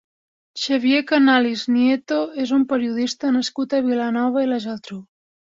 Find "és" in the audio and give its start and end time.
2.45-2.55